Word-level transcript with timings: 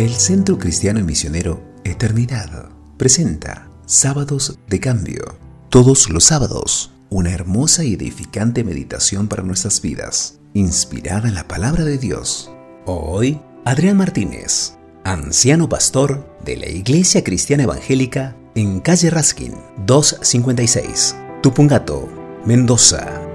El 0.00 0.14
Centro 0.14 0.58
Cristiano 0.58 0.98
y 0.98 1.02
Misionero 1.02 1.62
Eternidad 1.84 2.70
presenta 2.96 3.68
Sábados 3.84 4.58
de 4.66 4.80
Cambio. 4.80 5.36
Todos 5.68 6.08
los 6.08 6.24
sábados, 6.24 6.90
una 7.10 7.32
hermosa 7.32 7.84
y 7.84 7.92
edificante 7.92 8.64
meditación 8.64 9.28
para 9.28 9.42
nuestras 9.42 9.82
vidas, 9.82 10.40
inspirada 10.54 11.28
en 11.28 11.34
la 11.34 11.46
palabra 11.46 11.84
de 11.84 11.98
Dios. 11.98 12.50
Hoy, 12.86 13.42
Adrián 13.66 13.98
Martínez, 13.98 14.78
anciano 15.04 15.68
pastor 15.68 16.34
de 16.46 16.56
la 16.56 16.70
Iglesia 16.70 17.22
Cristiana 17.22 17.64
Evangélica 17.64 18.34
en 18.54 18.80
calle 18.80 19.10
Raskin 19.10 19.52
256, 19.84 21.14
Tupungato, 21.42 22.08
Mendoza. 22.46 23.29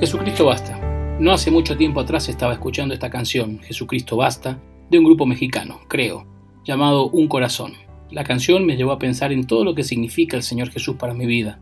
Jesucristo 0.00 0.44
basta. 0.44 1.18
No 1.18 1.32
hace 1.32 1.50
mucho 1.50 1.76
tiempo 1.76 1.98
atrás 1.98 2.28
estaba 2.28 2.52
escuchando 2.52 2.94
esta 2.94 3.10
canción, 3.10 3.58
Jesucristo 3.58 4.16
basta, 4.16 4.62
de 4.88 4.98
un 4.98 5.04
grupo 5.04 5.26
mexicano, 5.26 5.80
creo, 5.88 6.24
llamado 6.64 7.10
Un 7.10 7.26
Corazón. 7.26 7.72
La 8.12 8.22
canción 8.22 8.64
me 8.64 8.76
llevó 8.76 8.92
a 8.92 9.00
pensar 9.00 9.32
en 9.32 9.44
todo 9.44 9.64
lo 9.64 9.74
que 9.74 9.82
significa 9.82 10.36
el 10.36 10.44
Señor 10.44 10.70
Jesús 10.70 10.94
para 10.94 11.14
mi 11.14 11.26
vida, 11.26 11.58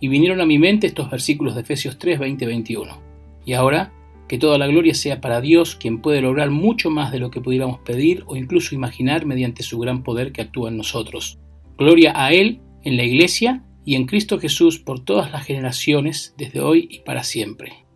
y 0.00 0.08
vinieron 0.08 0.40
a 0.40 0.46
mi 0.46 0.58
mente 0.58 0.88
estos 0.88 1.08
versículos 1.08 1.54
de 1.54 1.60
Efesios 1.60 1.96
3, 1.96 2.18
20 2.18 2.46
21. 2.46 2.98
Y 3.44 3.52
ahora, 3.52 3.92
que 4.26 4.38
toda 4.38 4.58
la 4.58 4.66
gloria 4.66 4.92
sea 4.92 5.20
para 5.20 5.40
Dios, 5.40 5.76
quien 5.76 6.02
puede 6.02 6.20
lograr 6.20 6.50
mucho 6.50 6.90
más 6.90 7.12
de 7.12 7.20
lo 7.20 7.30
que 7.30 7.40
pudiéramos 7.40 7.78
pedir 7.78 8.24
o 8.26 8.34
incluso 8.34 8.74
imaginar 8.74 9.26
mediante 9.26 9.62
su 9.62 9.78
gran 9.78 10.02
poder 10.02 10.32
que 10.32 10.42
actúa 10.42 10.70
en 10.70 10.76
nosotros. 10.76 11.38
Gloria 11.78 12.12
a 12.16 12.32
Él 12.32 12.60
en 12.82 12.96
la 12.96 13.04
Iglesia 13.04 13.62
y 13.86 13.94
en 13.94 14.06
Cristo 14.06 14.40
Jesús 14.40 14.80
por 14.80 15.04
todas 15.04 15.30
las 15.30 15.46
generaciones, 15.46 16.34
desde 16.36 16.60
hoy 16.60 16.88
y 16.90 16.98
para 16.98 17.22
siempre. 17.22 17.86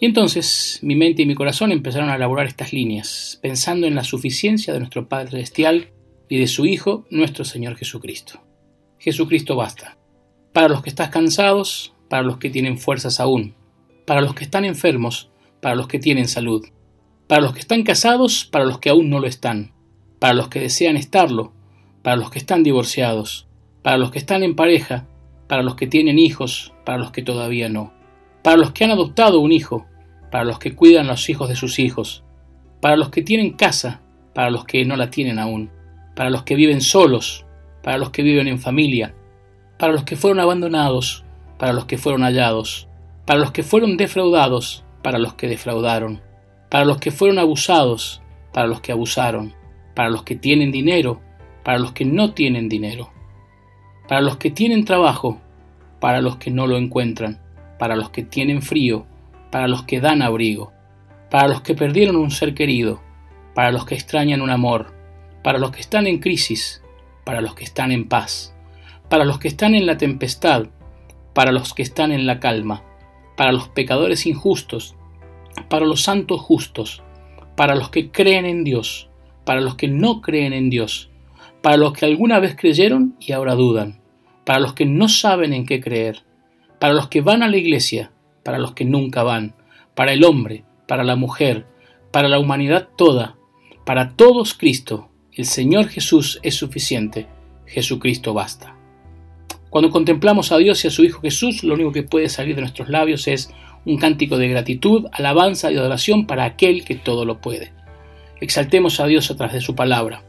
Y 0.00 0.06
entonces 0.06 0.80
mi 0.82 0.96
mente 0.96 1.22
y 1.22 1.26
mi 1.26 1.36
corazón 1.36 1.70
empezaron 1.70 2.10
a 2.10 2.16
elaborar 2.16 2.46
estas 2.46 2.72
líneas, 2.72 3.38
pensando 3.40 3.86
en 3.86 3.94
la 3.94 4.02
suficiencia 4.02 4.72
de 4.72 4.80
nuestro 4.80 5.08
Padre 5.08 5.30
Celestial 5.30 5.92
y 6.28 6.38
de 6.38 6.48
su 6.48 6.66
Hijo, 6.66 7.06
nuestro 7.10 7.44
Señor 7.44 7.76
Jesucristo. 7.76 8.42
Jesucristo 8.98 9.54
basta. 9.54 9.96
Para 10.52 10.68
los 10.68 10.82
que 10.82 10.90
están 10.90 11.10
cansados, 11.10 11.94
para 12.10 12.24
los 12.24 12.38
que 12.38 12.50
tienen 12.50 12.76
fuerzas 12.76 13.20
aún, 13.20 13.54
para 14.06 14.20
los 14.20 14.34
que 14.34 14.42
están 14.42 14.64
enfermos, 14.64 15.30
para 15.60 15.76
los 15.76 15.86
que 15.86 16.00
tienen 16.00 16.26
salud, 16.26 16.66
para 17.28 17.42
los 17.42 17.52
que 17.52 17.60
están 17.60 17.84
casados, 17.84 18.44
para 18.44 18.64
los 18.64 18.80
que 18.80 18.90
aún 18.90 19.08
no 19.08 19.20
lo 19.20 19.28
están, 19.28 19.72
para 20.18 20.34
los 20.34 20.48
que 20.48 20.58
desean 20.58 20.96
estarlo, 20.96 21.52
para 22.02 22.16
los 22.16 22.30
que 22.30 22.40
están 22.40 22.64
divorciados, 22.64 23.46
para 23.82 23.98
los 23.98 24.10
que 24.10 24.18
están 24.18 24.42
en 24.42 24.56
pareja, 24.56 25.06
para 25.48 25.62
los 25.62 25.74
que 25.74 25.86
tienen 25.86 26.18
hijos, 26.18 26.74
para 26.84 26.98
los 26.98 27.10
que 27.10 27.22
todavía 27.22 27.68
no, 27.68 27.92
para 28.42 28.58
los 28.58 28.70
que 28.72 28.84
han 28.84 28.90
adoptado 28.90 29.40
un 29.40 29.50
hijo, 29.50 29.86
para 30.30 30.44
los 30.44 30.58
que 30.58 30.76
cuidan 30.76 31.06
los 31.06 31.28
hijos 31.30 31.48
de 31.48 31.56
sus 31.56 31.78
hijos, 31.78 32.22
para 32.80 32.96
los 32.96 33.08
que 33.08 33.22
tienen 33.22 33.54
casa, 33.54 34.02
para 34.34 34.50
los 34.50 34.64
que 34.66 34.84
no 34.84 34.94
la 34.94 35.10
tienen 35.10 35.38
aún, 35.38 35.70
para 36.14 36.30
los 36.30 36.42
que 36.42 36.54
viven 36.54 36.82
solos, 36.82 37.46
para 37.82 37.98
los 37.98 38.10
que 38.10 38.22
viven 38.22 38.46
en 38.46 38.58
familia, 38.58 39.14
para 39.78 39.92
los 39.92 40.04
que 40.04 40.16
fueron 40.16 40.38
abandonados, 40.38 41.24
para 41.58 41.72
los 41.72 41.86
que 41.86 41.96
fueron 41.96 42.22
hallados, 42.22 42.88
para 43.26 43.40
los 43.40 43.50
que 43.50 43.62
fueron 43.62 43.96
defraudados, 43.96 44.84
para 45.02 45.18
los 45.18 45.34
que 45.34 45.48
defraudaron, 45.48 46.20
para 46.70 46.84
los 46.84 46.98
que 46.98 47.10
fueron 47.10 47.38
abusados, 47.38 48.20
para 48.52 48.66
los 48.66 48.82
que 48.82 48.92
abusaron, 48.92 49.54
para 49.94 50.10
los 50.10 50.24
que 50.24 50.36
tienen 50.36 50.70
dinero, 50.70 51.22
para 51.64 51.78
los 51.78 51.92
que 51.92 52.04
no 52.04 52.34
tienen 52.34 52.68
dinero 52.68 53.10
para 54.08 54.22
los 54.22 54.38
que 54.38 54.50
tienen 54.50 54.84
trabajo, 54.84 55.38
para 56.00 56.20
los 56.20 56.36
que 56.36 56.50
no 56.50 56.66
lo 56.66 56.78
encuentran, 56.78 57.38
para 57.78 57.94
los 57.94 58.10
que 58.10 58.22
tienen 58.22 58.62
frío, 58.62 59.06
para 59.50 59.68
los 59.68 59.82
que 59.84 60.00
dan 60.00 60.22
abrigo, 60.22 60.72
para 61.30 61.46
los 61.46 61.60
que 61.60 61.74
perdieron 61.74 62.16
un 62.16 62.30
ser 62.30 62.54
querido, 62.54 63.00
para 63.54 63.70
los 63.70 63.84
que 63.84 63.94
extrañan 63.94 64.40
un 64.40 64.50
amor, 64.50 64.94
para 65.44 65.58
los 65.58 65.70
que 65.70 65.80
están 65.80 66.06
en 66.06 66.18
crisis, 66.18 66.82
para 67.24 67.40
los 67.40 67.54
que 67.54 67.64
están 67.64 67.92
en 67.92 68.08
paz, 68.08 68.54
para 69.08 69.24
los 69.24 69.38
que 69.38 69.48
están 69.48 69.74
en 69.74 69.86
la 69.86 69.98
tempestad, 69.98 70.66
para 71.34 71.52
los 71.52 71.74
que 71.74 71.82
están 71.82 72.10
en 72.10 72.26
la 72.26 72.40
calma, 72.40 72.82
para 73.36 73.52
los 73.52 73.68
pecadores 73.68 74.26
injustos, 74.26 74.96
para 75.68 75.84
los 75.84 76.02
santos 76.02 76.40
justos, 76.40 77.02
para 77.56 77.74
los 77.74 77.90
que 77.90 78.10
creen 78.10 78.46
en 78.46 78.64
Dios, 78.64 79.10
para 79.44 79.60
los 79.60 79.74
que 79.74 79.88
no 79.88 80.20
creen 80.22 80.52
en 80.52 80.70
Dios, 80.70 81.10
para 81.68 81.76
los 81.76 81.92
que 81.92 82.06
alguna 82.06 82.40
vez 82.40 82.56
creyeron 82.58 83.14
y 83.20 83.32
ahora 83.32 83.54
dudan, 83.54 84.00
para 84.46 84.58
los 84.58 84.72
que 84.72 84.86
no 84.86 85.06
saben 85.06 85.52
en 85.52 85.66
qué 85.66 85.82
creer, 85.82 86.22
para 86.78 86.94
los 86.94 87.08
que 87.08 87.20
van 87.20 87.42
a 87.42 87.48
la 87.48 87.58
iglesia, 87.58 88.10
para 88.42 88.56
los 88.58 88.72
que 88.72 88.86
nunca 88.86 89.22
van, 89.22 89.54
para 89.94 90.14
el 90.14 90.24
hombre, 90.24 90.64
para 90.86 91.04
la 91.04 91.14
mujer, 91.14 91.66
para 92.10 92.30
la 92.30 92.38
humanidad 92.38 92.88
toda, 92.96 93.36
para 93.84 94.16
todos 94.16 94.54
Cristo, 94.54 95.10
el 95.30 95.44
Señor 95.44 95.88
Jesús 95.88 96.40
es 96.42 96.54
suficiente, 96.54 97.26
Jesucristo 97.66 98.32
basta. 98.32 98.74
Cuando 99.68 99.90
contemplamos 99.90 100.52
a 100.52 100.56
Dios 100.56 100.82
y 100.82 100.88
a 100.88 100.90
su 100.90 101.04
Hijo 101.04 101.20
Jesús, 101.20 101.64
lo 101.64 101.74
único 101.74 101.92
que 101.92 102.02
puede 102.02 102.30
salir 102.30 102.54
de 102.54 102.62
nuestros 102.62 102.88
labios 102.88 103.28
es 103.28 103.52
un 103.84 103.98
cántico 103.98 104.38
de 104.38 104.48
gratitud, 104.48 105.04
alabanza 105.12 105.70
y 105.70 105.76
adoración 105.76 106.26
para 106.26 106.46
aquel 106.46 106.86
que 106.86 106.94
todo 106.94 107.26
lo 107.26 107.42
puede. 107.42 107.74
Exaltemos 108.40 109.00
a 109.00 109.06
Dios 109.06 109.30
a 109.30 109.36
través 109.36 109.52
de 109.52 109.60
su 109.60 109.74
palabra. 109.74 110.22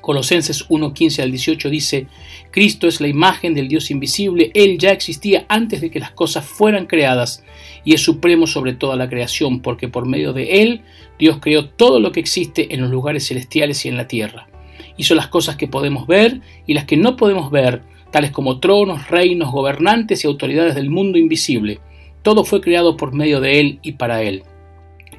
Colosenses 0.00 0.68
1.15 0.68 1.22
al 1.22 1.30
18 1.30 1.70
dice, 1.70 2.06
Cristo 2.50 2.88
es 2.88 3.00
la 3.00 3.08
imagen 3.08 3.54
del 3.54 3.68
Dios 3.68 3.90
invisible, 3.90 4.50
Él 4.54 4.78
ya 4.78 4.92
existía 4.92 5.44
antes 5.48 5.80
de 5.80 5.90
que 5.90 6.00
las 6.00 6.12
cosas 6.12 6.44
fueran 6.44 6.86
creadas 6.86 7.44
y 7.84 7.94
es 7.94 8.02
supremo 8.02 8.46
sobre 8.46 8.74
toda 8.74 8.96
la 8.96 9.08
creación, 9.08 9.60
porque 9.60 9.88
por 9.88 10.06
medio 10.06 10.32
de 10.32 10.62
Él 10.62 10.82
Dios 11.18 11.38
creó 11.40 11.68
todo 11.68 12.00
lo 12.00 12.12
que 12.12 12.20
existe 12.20 12.74
en 12.74 12.80
los 12.80 12.90
lugares 12.90 13.28
celestiales 13.28 13.84
y 13.84 13.88
en 13.88 13.96
la 13.96 14.08
tierra. 14.08 14.48
Hizo 14.96 15.14
las 15.14 15.28
cosas 15.28 15.56
que 15.56 15.68
podemos 15.68 16.06
ver 16.06 16.40
y 16.66 16.74
las 16.74 16.84
que 16.84 16.96
no 16.96 17.16
podemos 17.16 17.50
ver, 17.50 17.82
tales 18.10 18.30
como 18.30 18.58
tronos, 18.60 19.08
reinos, 19.08 19.50
gobernantes 19.50 20.24
y 20.24 20.26
autoridades 20.26 20.74
del 20.74 20.90
mundo 20.90 21.18
invisible. 21.18 21.80
Todo 22.22 22.44
fue 22.44 22.60
creado 22.60 22.96
por 22.96 23.14
medio 23.14 23.40
de 23.40 23.60
Él 23.60 23.78
y 23.82 23.92
para 23.92 24.22
Él. 24.22 24.42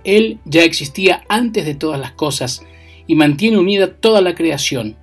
Él 0.04 0.40
ya 0.46 0.64
existía 0.64 1.24
antes 1.30 1.66
de 1.66 1.76
todas 1.76 2.00
las 2.00 2.12
cosas, 2.12 2.66
y 3.12 3.16
mantiene 3.16 3.58
unida 3.58 3.94
toda 3.98 4.22
la 4.22 4.36
creación. 4.36 4.96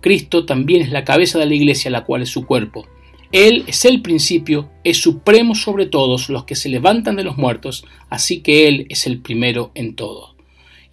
Cristo 0.00 0.46
también 0.46 0.82
es 0.82 0.92
la 0.92 1.02
cabeza 1.02 1.36
de 1.40 1.46
la 1.46 1.54
iglesia, 1.56 1.90
la 1.90 2.04
cual 2.04 2.22
es 2.22 2.28
su 2.28 2.46
cuerpo. 2.46 2.86
Él 3.32 3.64
es 3.66 3.84
el 3.84 4.02
principio, 4.02 4.70
es 4.84 4.98
supremo 4.98 5.56
sobre 5.56 5.86
todos 5.86 6.28
los 6.28 6.44
que 6.44 6.54
se 6.54 6.68
levantan 6.68 7.16
de 7.16 7.24
los 7.24 7.36
muertos, 7.36 7.84
así 8.08 8.40
que 8.40 8.68
Él 8.68 8.86
es 8.88 9.08
el 9.08 9.18
primero 9.18 9.72
en 9.74 9.96
todo. 9.96 10.36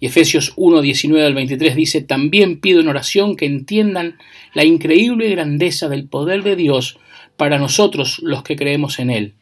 Y 0.00 0.06
Efesios 0.06 0.52
1, 0.56 0.80
19 0.80 1.24
al 1.24 1.34
23 1.34 1.76
dice, 1.76 2.00
también 2.00 2.58
pido 2.58 2.80
en 2.80 2.88
oración 2.88 3.36
que 3.36 3.46
entiendan 3.46 4.18
la 4.52 4.64
increíble 4.64 5.30
grandeza 5.30 5.88
del 5.88 6.08
poder 6.08 6.42
de 6.42 6.56
Dios 6.56 6.98
para 7.36 7.60
nosotros 7.60 8.18
los 8.20 8.42
que 8.42 8.56
creemos 8.56 8.98
en 8.98 9.10
Él. 9.10 9.34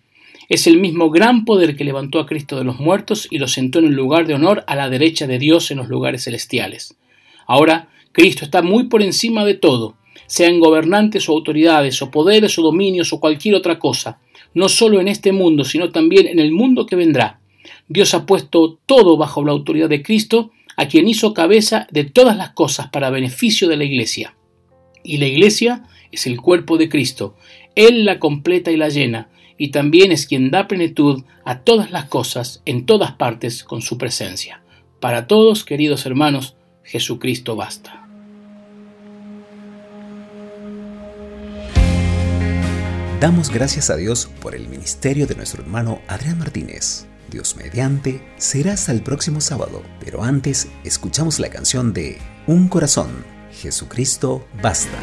Es 0.51 0.67
el 0.67 0.79
mismo 0.79 1.09
gran 1.09 1.47
poder 1.47 1.77
que 1.77 1.85
levantó 1.85 2.21
a 2.21 2.27
Cristo 2.27 2.59
de 2.59 2.65
los 2.65 2.79
muertos 2.79 3.27
y 3.31 3.39
lo 3.39 3.49
sentó 3.49 3.79
en 3.79 3.87
un 3.87 3.97
lugar 3.97 4.27
de 4.27 4.35
honor 4.35 4.65
a 4.67 4.77
la 4.77 4.91
derecha 4.91 5.27
de 5.27 5.39
Dios 5.39 5.71
en 5.71 5.79
los 5.79 5.89
lugares 5.89 6.25
celestiales. 6.25 6.95
Ahora, 7.47 7.89
Cristo 8.13 8.45
está 8.45 8.63
muy 8.63 8.85
por 8.85 9.03
encima 9.03 9.45
de 9.45 9.55
todo, 9.55 9.97
sean 10.27 10.61
gobernantes 10.61 11.29
o 11.29 11.33
autoridades, 11.33 12.01
o 12.03 12.11
poderes 12.11 12.59
o 12.59 12.63
dominios 12.63 13.13
o 13.13 13.21
cualquier 13.21 13.55
otra 13.55 13.79
cosa, 13.79 14.21
no 14.55 14.69
solo 14.69 15.01
en 15.01 15.09
este 15.09 15.33
mundo, 15.33 15.65
sino 15.65 15.91
también 15.91 16.27
en 16.27 16.39
el 16.39 16.53
mundo 16.53 16.87
que 16.87 16.97
vendrá. 16.97 17.41
Dios 17.89 18.15
ha 18.15 18.27
puesto 18.27 18.79
todo 18.87 19.17
bajo 19.17 19.45
la 19.45 19.53
autoridad 19.53 19.89
de 19.89 20.03
Cristo, 20.03 20.51
a 20.77 20.89
quien 20.89 21.09
hizo 21.09 21.35
cabeza 21.35 21.87
de 21.91 22.05
todas 22.05 22.37
las 22.37 22.51
cosas 22.51 22.89
para 22.89 23.11
beneficio 23.11 23.69
de 23.69 23.77
la 23.77 23.85
Iglesia. 23.85 24.35
Y 25.05 25.19
la 25.19 25.27
Iglesia 25.27 25.85
es 26.11 26.27
el 26.27 26.41
cuerpo 26.41 26.79
de 26.79 26.89
Cristo. 26.89 27.37
Él 27.75 28.05
la 28.05 28.19
completa 28.19 28.71
y 28.71 28.77
la 28.77 28.89
llena, 28.89 29.29
y 29.59 29.69
también 29.69 30.13
es 30.13 30.27
quien 30.27 30.51
da 30.51 30.67
plenitud 30.67 31.25
a 31.45 31.61
todas 31.61 31.91
las 31.91 32.07
cosas 32.07 32.63
en 32.65 32.87
todas 32.87 33.13
partes 33.13 33.65
con 33.65 33.83
su 33.83 33.99
presencia. 33.99 34.63
Para 35.01 35.27
todos, 35.27 35.65
queridos 35.65 36.07
hermanos, 36.07 36.57
Jesucristo 36.85 37.57
basta. 37.57 38.09
Damos 43.21 43.51
gracias 43.51 43.89
a 43.89 43.97
Dios 43.97 44.29
por 44.41 44.57
el 44.57 44.69
ministerio 44.69 45.29
de 45.29 45.37
nuestro 45.37 45.63
hermano 45.63 46.03
Adrián 46.09 46.39
Martínez. 46.39 47.07
Dios 47.31 47.57
mediante, 47.57 48.21
será 48.37 48.73
hasta 48.73 48.91
el 48.93 49.03
próximo 49.03 49.41
sábado, 49.41 49.83
pero 50.01 50.25
antes 50.25 50.69
escuchamos 50.85 51.39
la 51.39 51.49
canción 51.49 51.93
de 51.93 52.19
Un 52.47 52.69
corazón, 52.69 53.25
Jesucristo 53.53 54.45
basta. 54.61 54.99